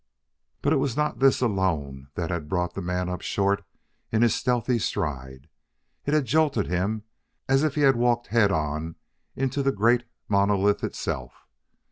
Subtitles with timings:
[0.63, 3.63] But it was not this alone that had brought the man up short
[4.11, 5.47] in his stealthy stride:
[6.07, 7.03] it had jolted him
[7.47, 8.95] as if he had walked head on
[9.35, 11.45] into the great monolith itself.